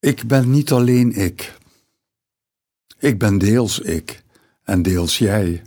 [0.00, 1.58] Ik ben niet alleen ik.
[2.98, 4.22] Ik ben deels ik
[4.62, 5.62] en deels jij.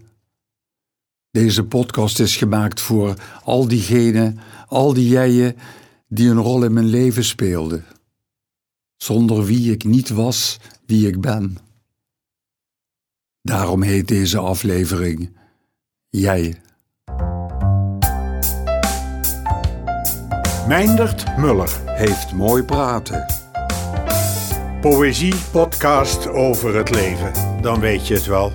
[1.31, 5.55] Deze podcast is gemaakt voor al diegenen, al die jijen
[6.07, 7.86] die een rol in mijn leven speelden,
[8.97, 11.58] zonder wie ik niet was wie ik ben.
[13.42, 15.38] Daarom heet deze aflevering
[16.09, 16.62] Jij.
[20.68, 21.82] Meindert Muller.
[21.86, 23.41] Heeft mooi praten.
[24.82, 27.31] Poëzie podcast over het leven.
[27.62, 28.52] Dan weet je het wel.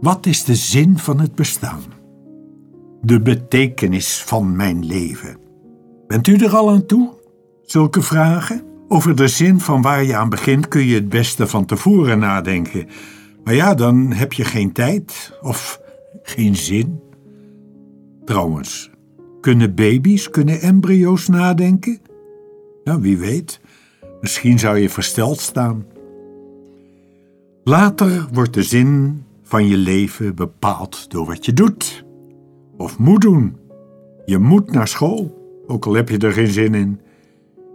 [0.00, 1.82] Wat is de zin van het bestaan?
[3.02, 5.47] De betekenis van mijn leven.
[6.08, 7.10] Bent u er al aan toe?
[7.62, 8.62] Zulke vragen?
[8.88, 12.88] Over de zin van waar je aan begint kun je het beste van tevoren nadenken.
[13.44, 15.80] Maar ja, dan heb je geen tijd of
[16.22, 17.00] geen zin.
[18.24, 18.90] Trouwens,
[19.40, 21.98] kunnen baby's, kunnen embryo's nadenken?
[22.84, 23.60] Ja, wie weet.
[24.20, 25.86] Misschien zou je versteld staan.
[27.64, 32.04] Later wordt de zin van je leven bepaald door wat je doet
[32.76, 33.56] of moet doen.
[34.24, 35.37] Je moet naar school,
[35.68, 37.00] ook al heb je er geen zin in.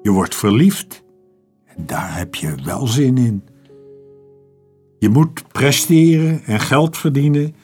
[0.02, 1.03] Je wordt verliefd
[1.66, 3.44] en daar heb je wel zin in.
[5.00, 7.55] Je moet presteren en geld verdienen,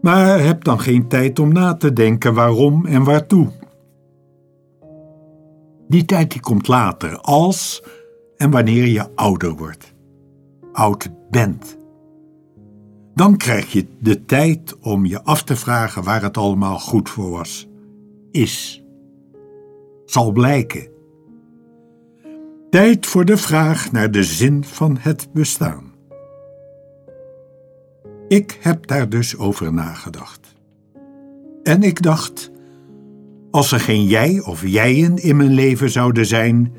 [0.00, 3.48] maar heb dan geen tijd om na te denken waarom en waartoe.
[5.88, 7.82] Die tijd die komt later, als
[8.36, 9.94] en wanneer je ouder wordt.
[10.72, 11.76] Oud bent.
[13.14, 17.30] Dan krijg je de tijd om je af te vragen waar het allemaal goed voor
[17.30, 17.68] was.
[18.30, 18.82] Is.
[20.08, 20.88] Zal blijken.
[22.70, 25.92] Tijd voor de vraag naar de zin van het bestaan.
[28.28, 30.54] Ik heb daar dus over nagedacht.
[31.62, 32.50] En ik dacht,
[33.50, 36.72] als er geen jij of jijen in mijn leven zouden zijn,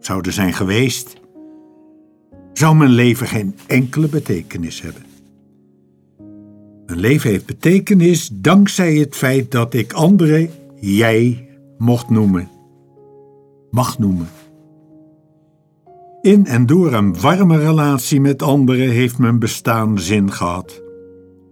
[0.00, 1.20] zouden zijn geweest,
[2.52, 5.02] zou mijn leven geen enkele betekenis hebben.
[6.86, 11.48] Mijn leven heeft betekenis dankzij het feit dat ik anderen jij
[11.78, 12.53] mocht noemen.
[13.74, 14.28] Mag noemen.
[16.22, 20.82] In en door een warme relatie met anderen heeft mijn bestaan zin gehad.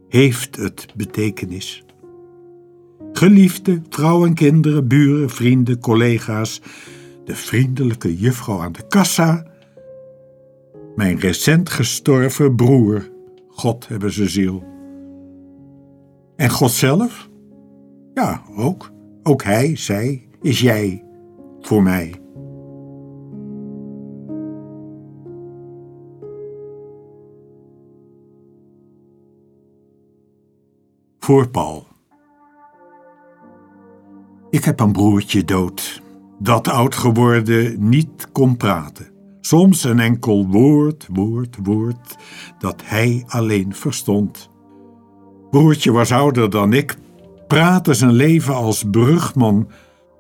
[0.09, 1.85] Heeft het betekenis.
[3.13, 6.61] Geliefde, vrouwen, kinderen, buren, vrienden, collega's,
[7.25, 9.47] de vriendelijke juffrouw aan de kassa,
[10.97, 13.11] mijn recent gestorven broer,
[13.49, 14.65] God hebben ze ziel.
[16.37, 17.29] En God zelf?
[18.15, 18.91] Ja, ook.
[19.23, 21.05] Ook hij, zij, is jij
[21.67, 22.15] voor mij.
[31.19, 31.87] Voor Paul.
[34.51, 36.03] Ik heb een broertje dood,
[36.39, 39.11] dat oud geworden niet kon praten.
[39.41, 42.17] Soms een enkel woord, woord, woord,
[42.59, 44.51] dat hij alleen verstond.
[45.51, 46.97] Broertje was ouder dan ik,
[47.47, 49.69] praatte zijn leven als brugman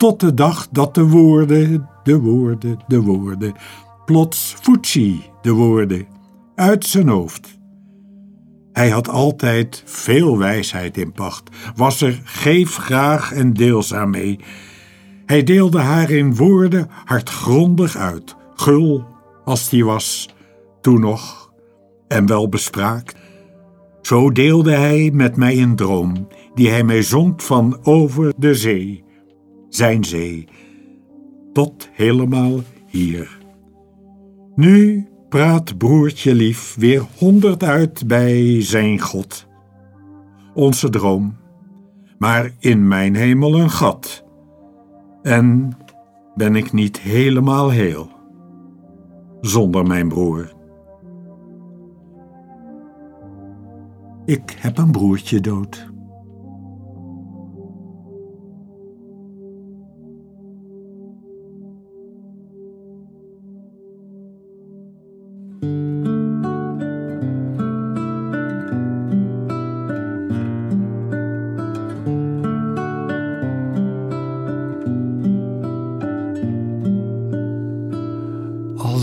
[0.02, 3.54] tot de dag dat de woorden, de woorden, de woorden,
[4.04, 6.06] plots voetsie de woorden,
[6.54, 7.58] uit zijn hoofd.
[8.72, 14.38] Hij had altijd veel wijsheid in pacht, was er geef graag en deelzaam mee.
[15.26, 19.04] Hij deelde haar in woorden hardgrondig uit, gul
[19.44, 20.28] als die was,
[20.80, 21.52] toen nog,
[22.08, 23.16] en wel bespraakt.
[24.00, 29.01] Zo deelde hij met mij een droom, die hij mij zond van over de zee,
[29.74, 30.48] zijn zee,
[31.52, 33.38] tot helemaal hier.
[34.54, 39.46] Nu praat broertje lief weer honderd uit bij zijn God.
[40.54, 41.36] Onze droom,
[42.18, 44.24] maar in mijn hemel een gat.
[45.22, 45.76] En
[46.34, 48.10] ben ik niet helemaal heel,
[49.40, 50.52] zonder mijn broer.
[54.24, 55.91] Ik heb een broertje dood.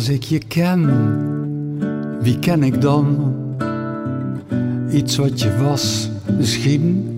[0.09, 0.89] Ik je ken,
[2.21, 3.33] wie ken ik dan?
[4.91, 7.17] Iets wat je was, misschien.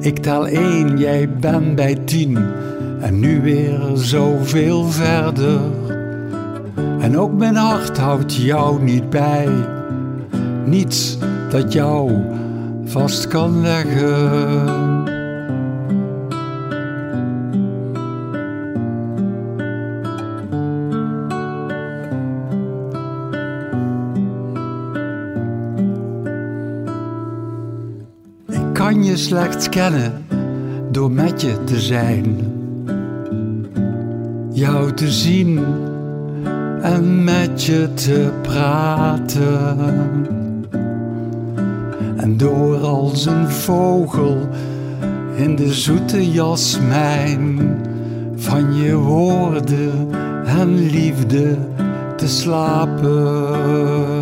[0.00, 2.38] Ik tel één, jij bent bij tien.
[3.00, 5.60] En nu weer zoveel verder.
[7.00, 9.48] En ook mijn hart houdt jou niet bij.
[10.64, 11.18] Niets
[11.50, 12.12] dat jou
[12.84, 14.95] vast kan leggen.
[28.86, 30.12] Kan je slechts kennen
[30.90, 32.36] door met je te zijn,
[34.52, 35.64] jou te zien
[36.82, 39.78] en met je te praten.
[42.16, 44.48] En door als een vogel
[45.36, 47.58] in de zoete jasmijn
[48.36, 50.08] van je woorden
[50.46, 51.56] en liefde
[52.16, 54.15] te slapen.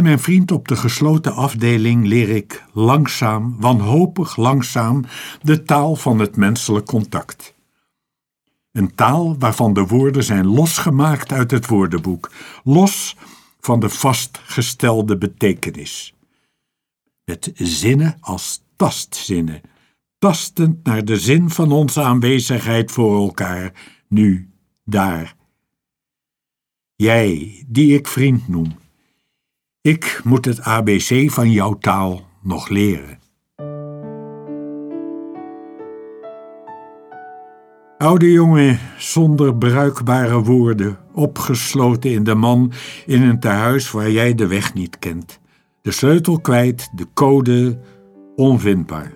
[0.00, 5.04] Bij mijn vriend op de gesloten afdeling leer ik langzaam, wanhopig langzaam,
[5.42, 7.54] de taal van het menselijk contact.
[8.72, 12.32] Een taal waarvan de woorden zijn losgemaakt uit het woordenboek,
[12.64, 13.16] los
[13.58, 16.14] van de vastgestelde betekenis.
[17.24, 19.60] Met zinnen als tastzinnen,
[20.18, 23.72] tastend naar de zin van onze aanwezigheid voor elkaar,
[24.08, 24.50] nu,
[24.84, 25.36] daar.
[26.96, 28.78] Jij, die ik vriend noem,
[29.82, 33.18] ik moet het ABC van jouw taal nog leren.
[37.98, 42.72] Oude jongen zonder bruikbare woorden, opgesloten in de man
[43.06, 45.40] in een tehuis waar jij de weg niet kent.
[45.82, 47.80] De sleutel kwijt, de code
[48.36, 49.12] onvindbaar.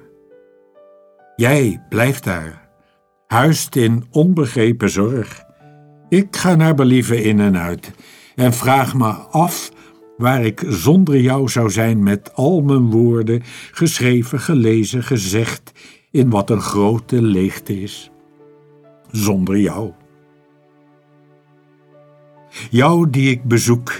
[1.37, 2.69] Jij blijft daar,
[3.27, 5.43] huist in onbegrepen zorg.
[6.09, 7.93] Ik ga naar believen in en uit
[8.35, 9.73] en vraag me af
[10.17, 15.73] waar ik zonder jou zou zijn met al mijn woorden, geschreven, gelezen, gezegd,
[16.11, 18.11] in wat een grote leegte is.
[19.11, 19.93] Zonder jou.
[22.71, 23.93] Jou die ik bezoek,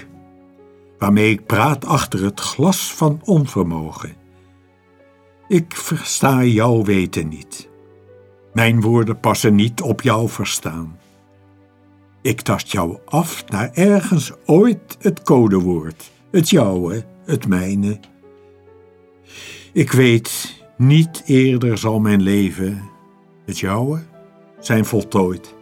[0.97, 4.13] waarmee ik praat achter het glas van onvermogen.
[5.47, 7.69] Ik versta jouw weten niet.
[8.53, 10.97] Mijn woorden passen niet op jouw verstaan.
[12.25, 16.11] Ik tast jou af naar ergens ooit het codewoord.
[16.31, 17.99] Het jouwe, het mijne.
[19.73, 22.89] Ik weet, niet eerder zal mijn leven,
[23.45, 24.03] het jouwe,
[24.59, 25.53] zijn voltooid.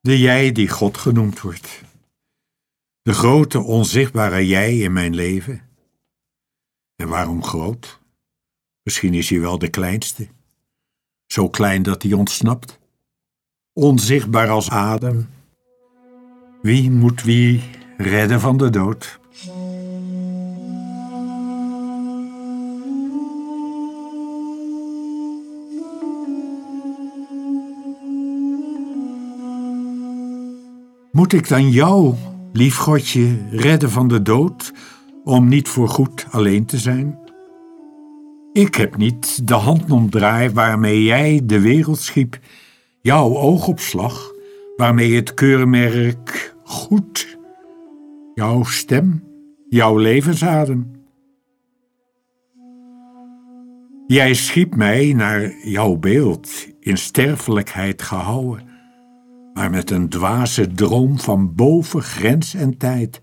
[0.00, 1.82] De jij die God genoemd wordt.
[3.02, 5.69] De grote onzichtbare jij in mijn leven.
[7.00, 8.00] En waarom groot?
[8.82, 10.28] Misschien is hij wel de kleinste.
[11.26, 12.78] Zo klein dat hij ontsnapt.
[13.72, 15.28] Onzichtbaar als adem.
[16.62, 17.62] Wie moet wie
[17.96, 19.18] redden van de dood?
[31.12, 32.14] Moet ik dan jou,
[32.52, 34.72] lief Godje, redden van de dood,
[35.24, 37.18] om niet voor goed alleen te zijn?
[38.52, 42.38] Ik heb niet de handomdraai waarmee jij de wereld schiep,
[43.00, 44.32] jouw oogopslag,
[44.76, 47.38] waarmee het keurmerk goed,
[48.34, 49.24] jouw stem,
[49.68, 50.90] jouw levensadem.
[54.06, 58.68] Jij schiep mij naar jouw beeld, in sterfelijkheid gehouden,
[59.54, 63.20] maar met een dwaze droom van boven grens en tijd.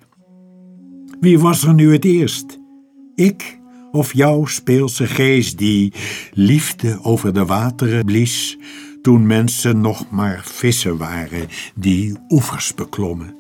[1.19, 2.59] Wie was er nu het eerst?
[3.15, 3.59] Ik
[3.91, 5.93] of jouw speelse geest die
[6.31, 8.57] liefde over de wateren blies,
[9.01, 13.36] toen mensen nog maar vissen waren die oevers beklommen.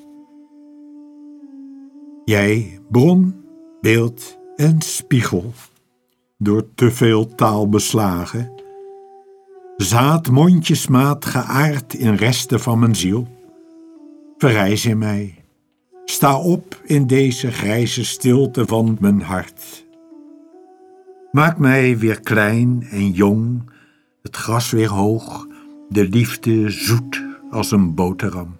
[2.25, 3.35] Jij, bron,
[3.81, 5.53] beeld en spiegel,
[6.37, 8.51] door te veel taal beslagen,
[9.77, 13.27] zaad mondjesmaat geaard in resten van mijn ziel,
[14.37, 15.36] verrijs in mij,
[16.09, 19.85] sta op in deze grijze stilte van mijn hart
[21.31, 23.69] Maak mij weer klein en jong,
[24.21, 25.47] het gras weer hoog,
[25.89, 28.57] de liefde zoet als een boterham.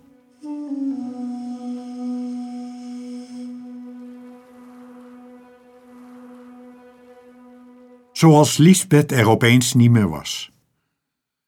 [8.11, 10.51] Zoals Liesbeth er opeens niet meer was.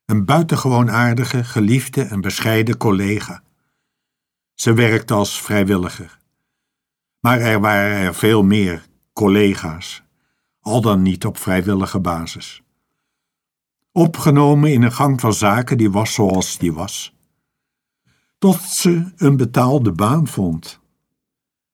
[0.06, 3.44] Een buitengewoon aardige, geliefde en bescheiden collega.
[4.60, 6.20] Ze werkte als vrijwilliger.
[7.20, 10.04] Maar er waren er veel meer collega's,
[10.60, 12.62] al dan niet op vrijwillige basis.
[13.92, 17.16] Opgenomen in een gang van zaken die was zoals die was.
[18.38, 20.80] Tot ze een betaalde baan vond.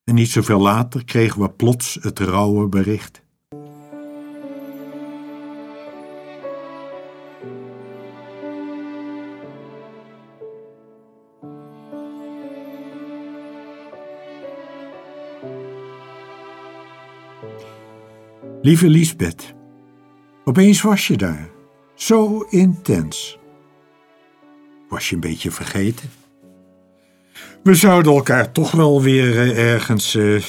[0.03, 3.21] En niet zoveel later kregen we plots het rauwe bericht.
[18.61, 19.53] Lieve Liesbeth,
[20.43, 21.49] opeens was je daar.
[21.95, 23.37] Zo intens.
[24.89, 26.09] Was je een beetje vergeten?
[27.63, 30.15] We zouden elkaar toch wel weer eh, ergens.
[30.15, 30.41] Uh,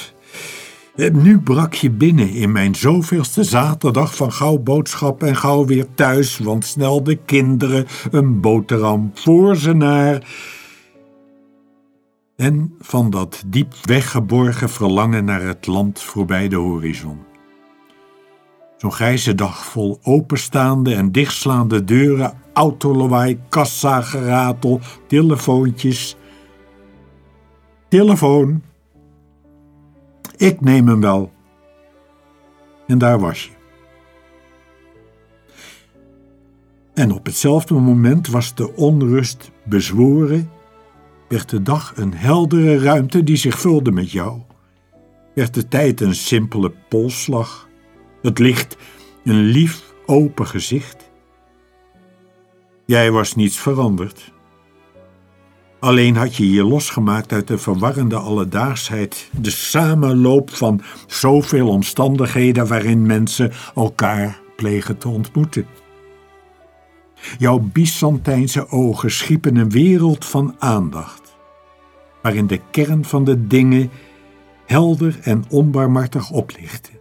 [1.11, 6.37] nu brak je binnen in mijn zoveelste zaterdag van gauw boodschap en gauw weer thuis,
[6.37, 10.27] want snel de kinderen een boterham voor ze naar.
[12.37, 17.19] En van dat diep weggeborgen verlangen naar het land voorbij de horizon.
[18.77, 26.17] Zo'n grijze dag vol openstaande en dichtslaande deuren, autolawaai, kassa, geratel, telefoontjes.
[27.87, 28.61] Telefoon.
[30.35, 31.31] Ik neem hem wel.
[32.87, 33.51] En daar was je.
[36.93, 40.51] En op hetzelfde moment was de onrust bezworen,
[41.27, 44.41] werd de dag een heldere ruimte die zich vulde met jou,
[45.35, 47.67] werd de tijd een simpele polsslag
[48.21, 48.77] het licht
[49.23, 51.11] een lief, open gezicht.
[52.85, 54.33] Jij was niets veranderd.
[55.79, 63.05] Alleen had je je losgemaakt uit de verwarrende alledaagsheid, de samenloop van zoveel omstandigheden waarin
[63.05, 65.65] mensen elkaar plegen te ontmoeten.
[67.37, 71.37] Jouw Byzantijnse ogen schiepen een wereld van aandacht,
[72.21, 73.89] waarin de kern van de dingen
[74.65, 76.91] helder en onbarmhartig oplichtte.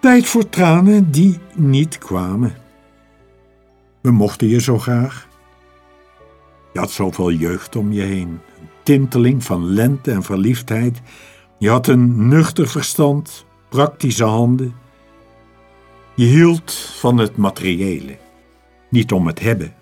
[0.00, 2.54] Tijd voor tranen die niet kwamen.
[4.00, 5.28] We mochten je zo graag.
[6.72, 11.00] Je had zoveel jeugd om je heen, een tinteling van lente en verliefdheid.
[11.58, 14.74] Je had een nuchter verstand, praktische handen.
[16.14, 18.16] Je hield van het materiële,
[18.90, 19.74] niet om het hebben,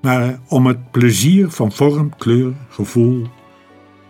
[0.00, 3.26] maar om het plezier van vorm, kleur, gevoel.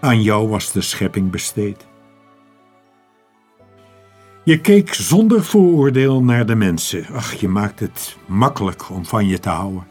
[0.01, 1.87] Aan jou was de schepping besteed.
[4.45, 7.07] Je keek zonder vooroordeel naar de mensen.
[7.13, 9.87] Ach, je maakt het makkelijk om van je te houden.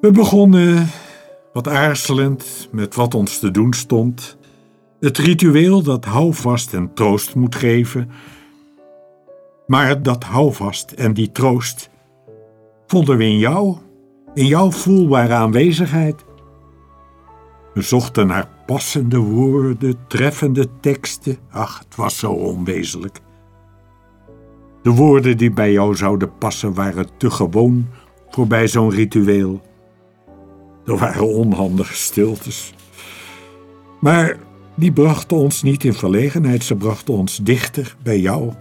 [0.00, 0.88] We begonnen
[1.52, 4.38] wat aarzelend met wat ons te doen stond.
[5.00, 8.10] Het ritueel dat houvast en troost moet geven.
[9.66, 11.90] Maar dat houvast en die troost
[12.86, 13.76] vonden we in jou,
[14.34, 16.24] in jouw voelbare aanwezigheid.
[17.74, 21.36] We zochten naar passende woorden, treffende teksten.
[21.50, 23.18] Ach, het was zo onwezenlijk.
[24.82, 27.88] De woorden die bij jou zouden passen waren te gewoon
[28.30, 29.60] voor bij zo'n ritueel.
[30.86, 32.74] Er waren onhandige stiltes.
[34.00, 34.36] Maar
[34.80, 38.52] die brachten ons niet in verlegenheid, ze brachten ons dichter bij jou.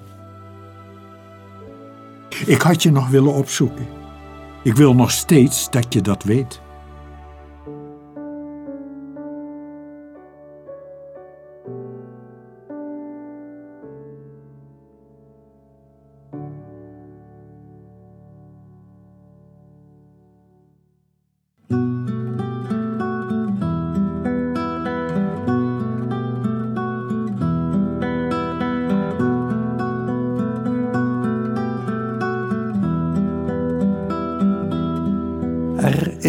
[2.45, 3.87] Ik had je nog willen opzoeken.
[4.63, 6.61] Ik wil nog steeds dat je dat weet.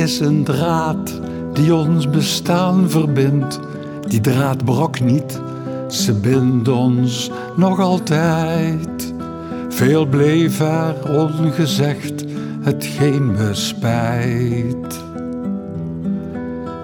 [0.00, 1.20] Is een draad
[1.52, 3.60] die ons bestaan verbindt.
[4.08, 5.40] Die draad brok niet,
[5.88, 9.14] ze bindt ons nog altijd.
[9.68, 12.24] Veel bleef er ongezegd,
[12.60, 15.04] hetgeen me spijt.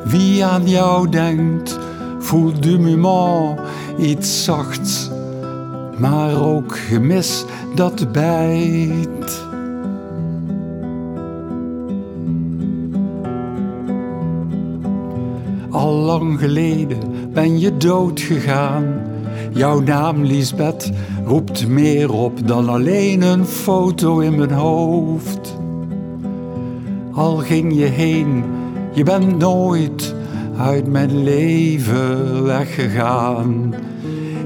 [0.04, 1.78] Wie aan jou denkt,
[2.18, 3.60] voelt du moment
[3.98, 5.10] iets zachts,
[5.98, 7.44] maar ook gemis
[7.74, 9.45] dat bijt.
[15.86, 16.98] Al lang geleden
[17.32, 18.84] ben je dood gegaan.
[19.52, 20.92] Jouw naam, Lisbeth,
[21.24, 25.56] roept meer op dan alleen een foto in mijn hoofd.
[27.12, 28.44] Al ging je heen,
[28.92, 30.14] je bent nooit
[30.58, 33.74] uit mijn leven weggegaan.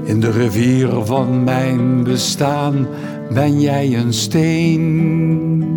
[0.03, 2.87] In de rivier van mijn bestaan
[3.33, 5.70] ben jij een steen.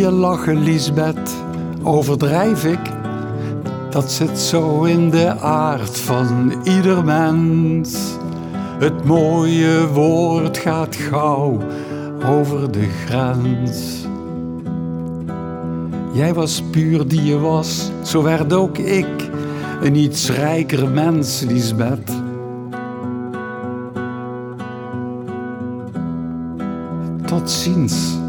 [0.00, 1.36] Je lachen, Lisbeth,
[1.82, 2.92] overdrijf ik?
[3.90, 7.96] Dat zit zo in de aard van ieder mens.
[8.78, 11.58] Het mooie woord gaat gauw
[12.26, 14.06] over de grens.
[16.12, 19.30] Jij was puur die je was, zo werd ook ik
[19.82, 22.12] een iets rijker mens, Lisbeth.
[27.26, 28.19] Tot ziens.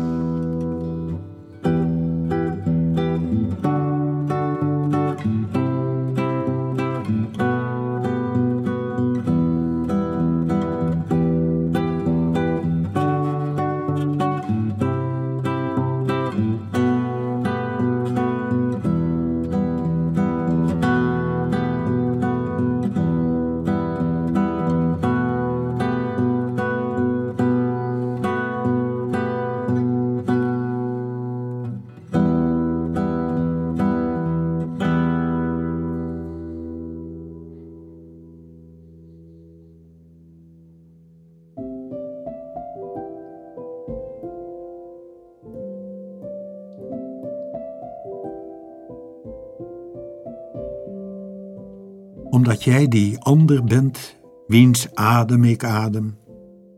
[52.41, 56.17] Omdat jij die ander bent, wiens adem ik adem.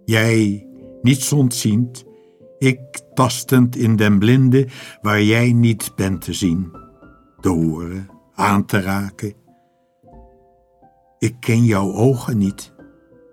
[0.06, 0.68] Jij,
[1.02, 2.04] niets ontziend,
[2.58, 2.80] ik
[3.14, 4.68] tastend in den blinde,
[5.02, 6.72] waar jij niet bent te zien,
[7.40, 9.34] te horen, aan te raken.
[11.20, 12.74] Ik ken jouw ogen niet,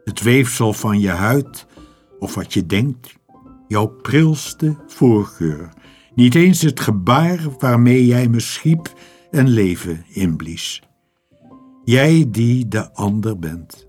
[0.04, 1.66] het weefsel van je huid,
[2.18, 3.14] of wat je denkt,
[3.68, 5.68] jouw prilste voorgeur,
[6.14, 8.92] niet eens het gebaar waarmee jij me schiep
[9.30, 10.82] en leven inblies.
[11.90, 13.88] Jij die de ander bent.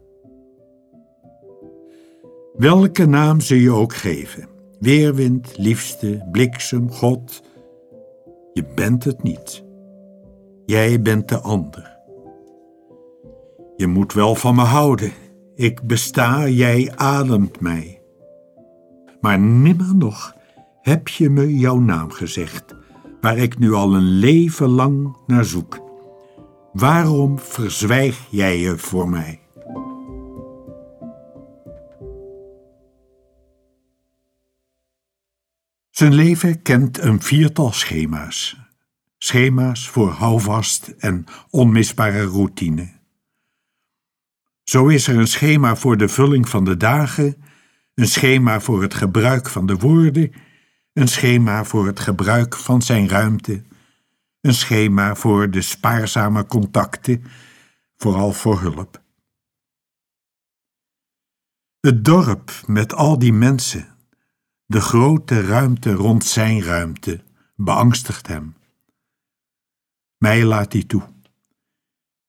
[2.54, 4.48] Welke naam ze je ook geven,
[4.80, 7.44] weerwind, liefste, bliksem, God,
[8.54, 9.64] je bent het niet.
[10.66, 11.98] Jij bent de ander.
[13.76, 15.12] Je moet wel van me houden.
[15.56, 18.02] Ik besta, jij ademt mij.
[19.20, 20.36] Maar nimmer nog
[20.82, 22.76] heb je me jouw naam gezegd,
[23.22, 25.90] waar ik nu al een leven lang naar zoek.
[26.73, 29.39] Waarom verzwijg jij je voor mij?
[35.89, 38.57] Zijn leven kent een viertal schema's.
[39.17, 42.91] Schema's voor houvast en onmisbare routine.
[44.63, 47.43] Zo is er een schema voor de vulling van de dagen,
[47.93, 50.31] een schema voor het gebruik van de woorden,
[50.93, 53.62] een schema voor het gebruik van zijn ruimte
[54.41, 57.23] een schema voor de spaarzame contacten,
[57.95, 59.01] vooral voor hulp.
[61.80, 63.97] Het dorp met al die mensen,
[64.65, 67.23] de grote ruimte rond zijn ruimte,
[67.56, 68.56] beangstigt hem.
[70.17, 71.04] Mij laat hij toe.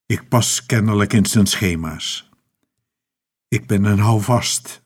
[0.07, 2.31] Ik pas kennelijk in zijn schema's.
[3.49, 4.83] Ik ben een houvast.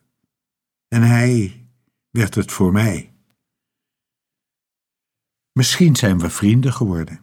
[0.87, 1.65] En hij
[2.09, 3.16] werd het voor mij.
[5.57, 7.19] Misschien zijn we vrienden geworden.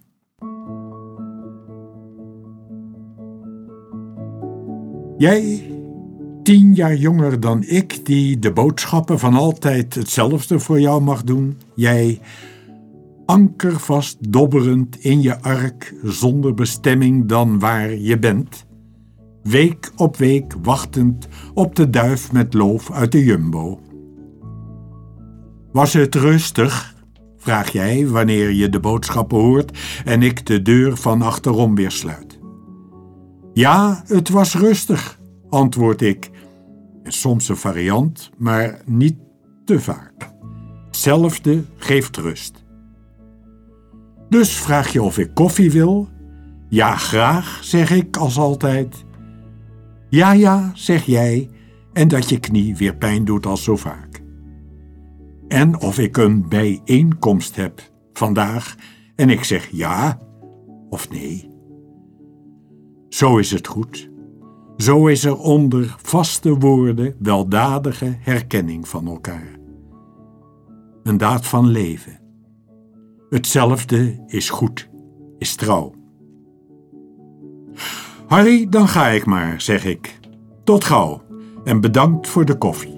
[5.18, 5.70] Jij,
[6.42, 11.58] tien jaar jonger dan ik, die de boodschappen van altijd hetzelfde voor jou mag doen.
[11.74, 12.20] Jij,
[13.26, 18.66] ankervast dobberend in je ark, zonder bestemming dan waar je bent.
[19.42, 23.80] Week op week wachtend op de duif met loof uit de jumbo.
[25.72, 26.93] Was het rustig?
[27.44, 32.38] Vraag jij wanneer je de boodschappen hoort en ik de deur van achterom weer sluit.
[33.52, 36.30] Ja, het was rustig, antwoord ik.
[37.02, 39.16] Soms een variant, maar niet
[39.64, 40.33] te vaak.
[40.87, 42.64] Hetzelfde geeft rust.
[44.28, 46.09] Dus vraag je of ik koffie wil?
[46.68, 49.04] Ja, graag, zeg ik als altijd.
[50.09, 51.50] Ja, ja, zeg jij,
[51.92, 54.03] en dat je knie weer pijn doet als zo vaak
[55.54, 58.74] en of ik een bijeenkomst heb vandaag
[59.16, 60.18] en ik zeg ja
[60.88, 61.48] of nee.
[63.08, 64.10] Zo is het goed.
[64.76, 69.58] Zo is er onder vaste woorden weldadige herkenning van elkaar.
[71.02, 72.20] Een daad van leven.
[73.28, 74.90] Hetzelfde is goed,
[75.38, 75.94] is trouw.
[78.26, 80.20] Harry, dan ga ik maar, zeg ik.
[80.64, 81.22] Tot gauw
[81.64, 82.93] en bedankt voor de koffie.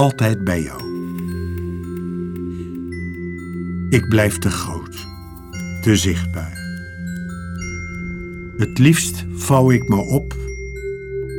[0.00, 0.80] Altijd bij jou.
[3.88, 5.06] Ik blijf te groot,
[5.80, 6.58] te zichtbaar.
[8.56, 10.34] Het liefst vouw ik me op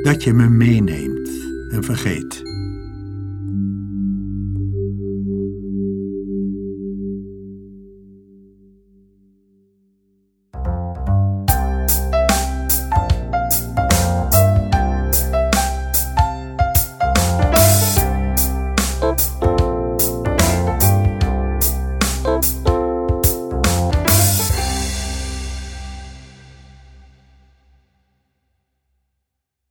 [0.03, 1.29] dat je me meeneemt
[1.69, 2.50] en vergeet.